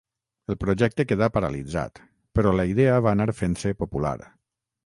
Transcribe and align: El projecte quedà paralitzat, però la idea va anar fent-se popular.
El 0.51 0.55
projecte 0.63 1.05
quedà 1.11 1.27
paralitzat, 1.35 2.01
però 2.39 2.57
la 2.61 2.67
idea 2.73 2.99
va 3.09 3.15
anar 3.19 3.31
fent-se 3.43 3.75
popular. 3.83 4.19